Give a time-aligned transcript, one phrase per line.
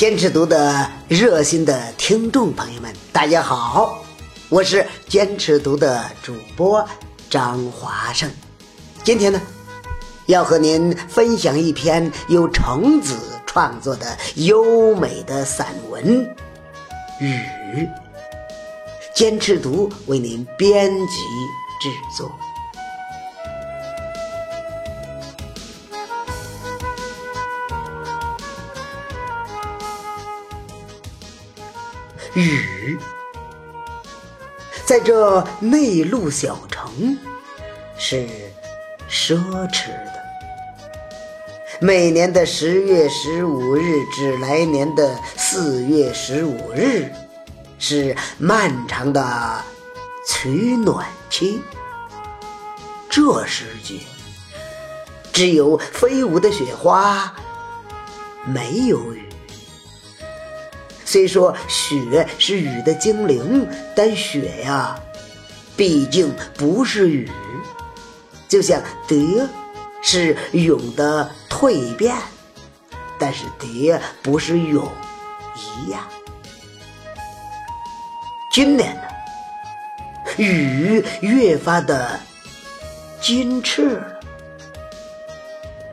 [0.00, 4.02] 坚持读的热心的听众朋友们，大家好，
[4.48, 6.82] 我是坚持读的主播
[7.28, 8.30] 张华胜。
[9.04, 9.38] 今天呢，
[10.24, 16.02] 要和您分享一篇由橙子创作的优美的散文
[17.20, 17.34] 《雨》，
[19.14, 21.16] 坚持读为您编辑
[21.78, 22.32] 制作。
[32.40, 32.98] 雨，
[34.84, 37.18] 在这内陆小城
[37.96, 38.26] 是
[39.08, 39.36] 奢
[39.68, 40.20] 侈的。
[41.80, 47.10] 每年的十月十五日至来年的四月十五日，
[47.78, 49.62] 是漫长的
[50.26, 51.62] 取暖期。
[53.08, 54.00] 这时节，
[55.32, 57.34] 只有飞舞的雪花，
[58.44, 59.29] 没有雨。
[61.10, 63.66] 虽说雪是雨的精灵，
[63.96, 64.96] 但雪呀，
[65.76, 67.28] 毕竟不是雨。
[68.48, 69.44] 就像蝶
[70.00, 72.14] 是蛹的蜕变，
[73.18, 74.88] 但是蝶不是蛹
[75.56, 76.00] 一样。
[78.52, 79.02] 今年呢，
[80.36, 82.20] 雨越发的
[83.20, 84.20] 矜持了。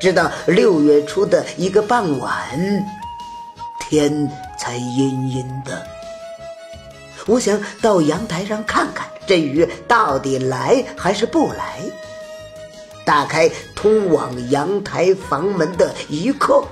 [0.00, 2.34] 直到六月初的一个傍晚，
[3.94, 4.28] 天。
[4.56, 5.86] 才阴阴的，
[7.26, 11.80] 我想到阳台上看看，这雨到底来还是不来？
[13.04, 16.64] 打开通往阳台房门的一刻，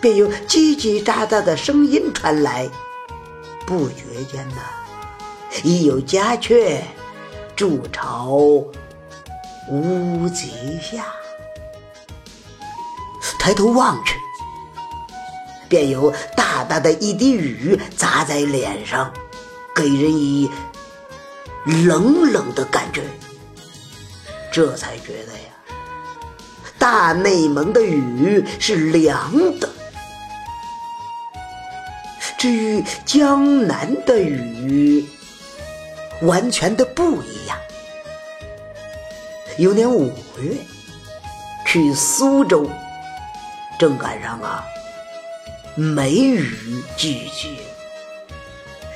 [0.00, 2.68] 便有叽叽喳喳的声音传来。
[3.66, 4.60] 不觉间呐，
[5.64, 6.84] 已有家雀
[7.56, 8.36] 筑巢
[9.70, 11.06] 屋脊下。
[13.40, 14.14] 抬头望去。
[15.68, 19.12] 便有大大的一滴雨砸在脸上，
[19.74, 20.50] 给人以
[21.64, 23.02] 冷冷的感觉。
[24.50, 25.76] 这才觉得呀，
[26.78, 29.68] 大内蒙的雨是凉的。
[32.38, 35.04] 至于江南的雨，
[36.22, 37.58] 完全的不一样。
[39.58, 40.54] 有年五月，
[41.66, 42.70] 去苏州，
[43.78, 44.64] 正赶上啊。
[45.78, 47.50] 梅雨季节，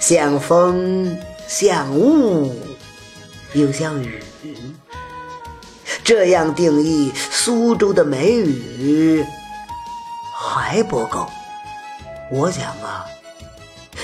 [0.00, 2.52] 像风，像雾，
[3.52, 4.20] 又像雨。
[6.02, 9.24] 这样定义苏州的梅雨
[10.34, 11.30] 还不够。
[12.32, 13.06] 我想啊，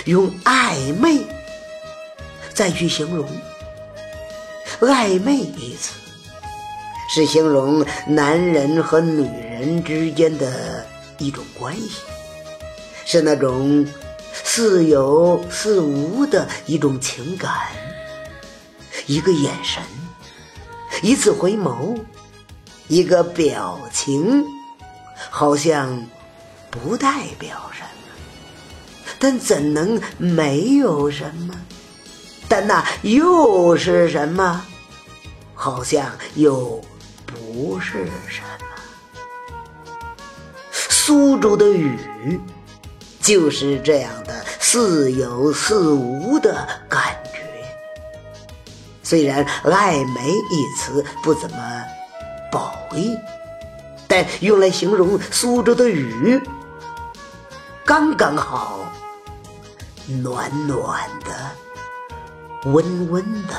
[0.04, 1.26] 用暧昧
[2.54, 3.28] 再去形容。
[4.80, 5.94] 暧昧一词
[7.12, 10.86] 是形容男人和女人之间的
[11.18, 12.02] 一种关系。
[13.12, 13.84] 是那种
[14.32, 17.50] 似有似无的一种情感，
[19.06, 19.82] 一个眼神，
[21.02, 21.98] 一次回眸，
[22.86, 24.46] 一个表情，
[25.28, 26.06] 好像
[26.70, 28.14] 不代表什么，
[29.18, 31.54] 但怎能没有什么？
[32.48, 34.64] 但那又是什么？
[35.52, 36.80] 好像又
[37.26, 38.66] 不是什么。
[40.70, 41.98] 苏州的雨。
[43.20, 47.40] 就是这样的似有似无的感觉。
[49.02, 51.84] 虽然“暧昧”一词不怎么
[52.50, 53.18] 褒义，
[54.06, 56.40] 但用来形容苏州的雨，
[57.84, 58.92] 刚刚好，
[60.06, 63.54] 暖暖的，温温的，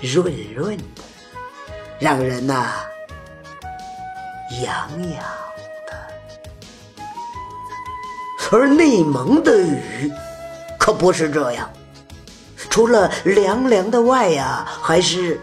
[0.00, 1.02] 润润的，
[1.98, 2.72] 让人呐
[4.62, 5.24] 痒痒。
[8.52, 10.12] 而内蒙的雨
[10.78, 11.68] 可不是这样，
[12.70, 15.40] 除了凉凉的外呀，还是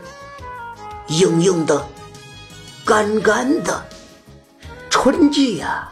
[1.08, 1.86] 硬硬的、
[2.86, 3.86] 干干的。
[4.90, 5.92] 春季呀，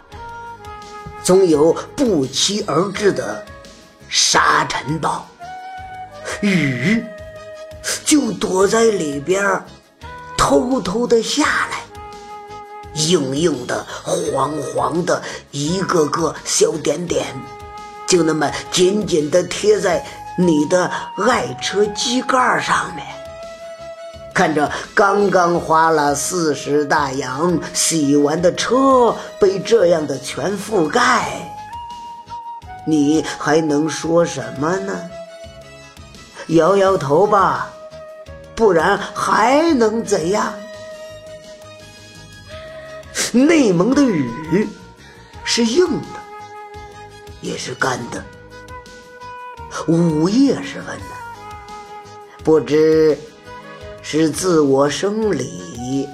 [1.23, 3.43] 总有不期而至的
[4.07, 5.27] 沙尘暴，
[6.41, 7.03] 雨
[8.05, 9.65] 就躲在里边，
[10.37, 11.78] 偷偷的下来。
[13.07, 17.25] 硬硬的、黄黄的，一个个小点点，
[18.07, 20.05] 就那么紧紧的贴在
[20.37, 20.91] 你的
[21.27, 23.05] 爱车机盖上面。
[24.33, 31.53] 看着刚刚花了四十大洋洗完的车被这样的全覆盖，
[32.85, 35.09] 你还能说什么呢？
[36.47, 37.69] 摇摇头吧，
[38.55, 40.53] 不然还能怎样？
[43.33, 44.67] 内蒙的雨
[45.43, 46.19] 是硬的，
[47.41, 48.23] 也是干的。
[49.87, 51.15] 午夜时分呢，
[52.43, 53.17] 不知
[54.01, 56.07] 是自我生理，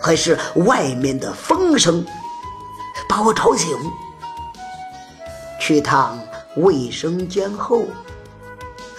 [0.00, 2.04] 还是外面的风声，
[3.08, 3.76] 把我吵醒。
[5.60, 6.18] 去趟
[6.56, 7.84] 卫生间后，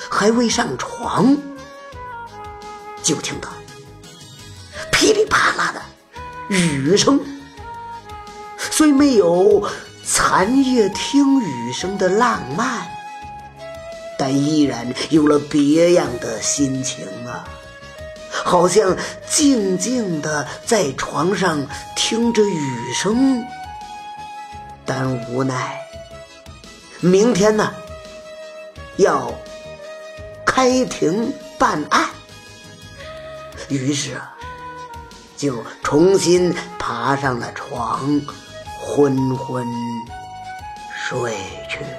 [0.10, 1.38] 还未上床，
[3.02, 3.50] 就听到
[6.50, 7.20] 雨声。
[8.60, 9.68] 虽没有
[10.04, 12.88] 残夜听雨声的浪漫，
[14.18, 17.44] 但依然有了别样的心情啊！
[18.30, 18.96] 好像
[19.28, 21.66] 静静的在床上
[21.96, 23.44] 听着雨声，
[24.86, 25.80] 但无奈
[27.00, 27.74] 明天呢
[28.98, 29.34] 要
[30.46, 32.10] 开庭办案，
[33.70, 34.36] 于是啊，
[35.38, 38.20] 就重新爬上了床。
[38.80, 39.66] 昏昏
[40.96, 41.36] 睡
[41.70, 41.90] 去了。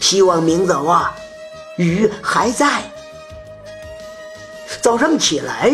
[0.00, 1.14] 希望明早啊，
[1.76, 2.82] 雨还在。
[4.80, 5.72] 早上起来，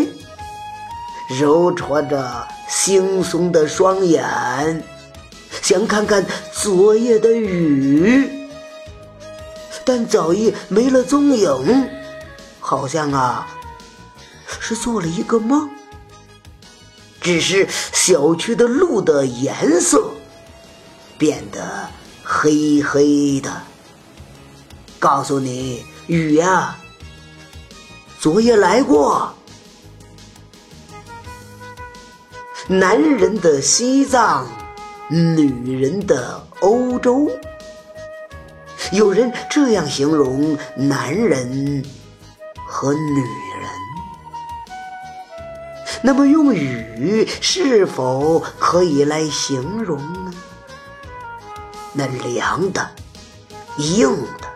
[1.38, 4.82] 揉搓着惺忪的双眼，
[5.62, 8.48] 想看看昨夜的雨，
[9.84, 11.88] 但早已没了踪影，
[12.60, 13.48] 好像啊，
[14.58, 15.70] 是做了一个梦。
[17.20, 20.10] 只是小区的路的颜色
[21.18, 21.88] 变得
[22.24, 23.62] 黑黑的。
[24.98, 26.76] 告诉你，雨呀，
[28.18, 29.34] 昨夜来过。
[32.66, 34.46] 男人的西藏，
[35.08, 37.30] 女人的欧洲。
[38.92, 41.84] 有人这样形容男人
[42.66, 43.24] 和女。
[46.10, 50.32] 那么，用雨是否可以来形容呢？
[51.92, 52.90] 那凉的、
[53.76, 54.10] 硬
[54.40, 54.48] 的、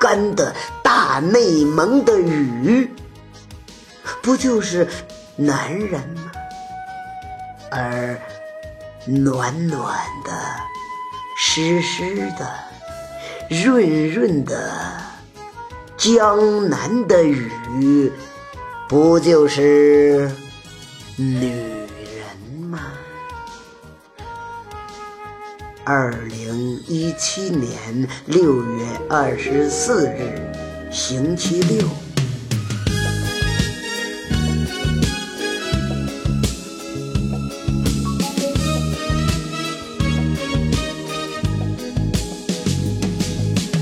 [0.00, 0.52] 干的、
[0.82, 2.92] 大内蒙的雨，
[4.20, 4.88] 不就是
[5.36, 6.32] 男人吗？
[7.70, 8.20] 而
[9.06, 10.32] 暖暖的、
[11.36, 12.58] 湿湿的、
[13.48, 14.96] 润润的
[15.96, 18.12] 江南的雨，
[18.88, 20.28] 不就是？
[21.20, 22.78] 女人吗？
[25.84, 30.40] 二零一七年六月二十四日，
[30.92, 31.88] 星期六。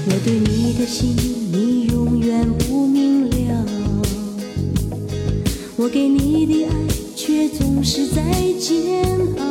[0.07, 1.15] 我对你的心，
[1.53, 3.67] 你永远不明了。
[5.77, 6.96] 我给你的爱。
[7.49, 8.23] 总是在
[8.59, 9.05] 煎
[9.39, 9.46] 熬，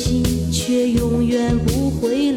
[0.00, 2.29] 心却永远不会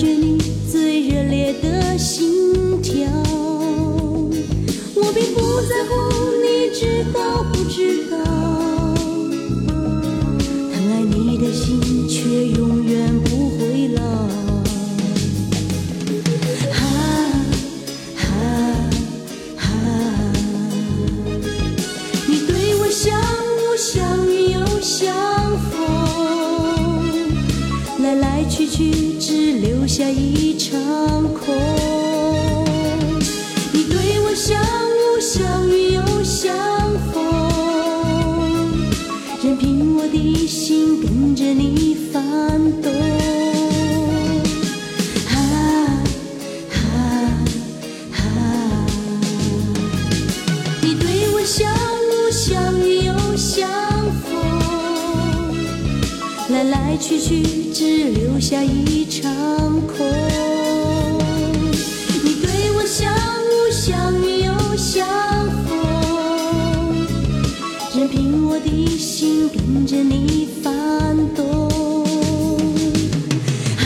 [0.00, 0.40] 觉你。
[0.70, 2.39] 最热烈的心
[28.80, 29.10] 去。
[29.20, 30.72] 只留下一场
[31.34, 31.54] 空。
[33.72, 36.56] 你对我像雾像雨又像
[37.12, 37.22] 风，
[39.44, 42.49] 任凭我的心跟着你翻
[63.90, 65.04] 相遇又相
[65.66, 65.76] 逢，
[67.92, 72.04] 任凭我的心跟着你翻动。
[73.76, 73.84] 啊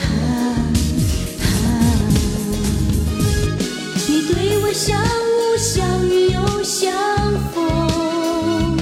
[0.00, 0.02] 啊
[1.42, 1.46] 啊！
[4.08, 6.92] 你对我相雾相遇又相
[7.54, 8.76] 逢，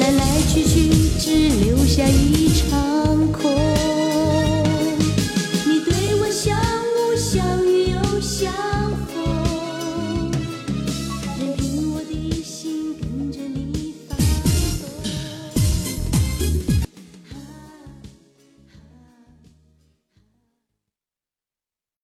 [0.00, 0.20] 来来
[0.52, 3.71] 去去只留下一场空。